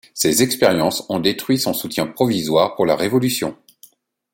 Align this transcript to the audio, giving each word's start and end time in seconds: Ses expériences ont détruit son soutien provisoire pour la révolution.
Ses 0.15 0.41
expériences 0.41 1.05
ont 1.09 1.19
détruit 1.19 1.59
son 1.59 1.75
soutien 1.75 2.07
provisoire 2.07 2.73
pour 2.75 2.87
la 2.87 2.95
révolution. 2.95 3.55